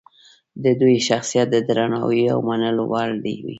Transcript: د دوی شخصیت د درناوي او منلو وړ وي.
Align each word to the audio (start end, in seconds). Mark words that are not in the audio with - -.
د 0.63 0.65
دوی 0.81 0.97
شخصیت 1.07 1.47
د 1.51 1.57
درناوي 1.67 2.23
او 2.33 2.39
منلو 2.47 2.83
وړ 2.91 3.09
وي. 3.23 3.35